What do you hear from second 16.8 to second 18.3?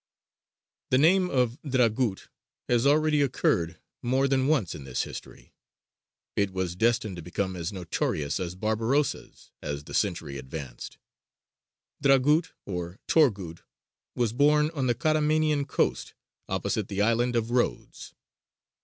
the island of Rhodes.